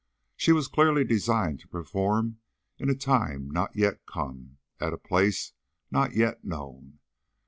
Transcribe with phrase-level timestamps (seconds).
[0.35, 2.39] She was clearly designed to perform
[2.79, 5.53] in a time not yet come, at a place
[5.91, 6.97] not yet known.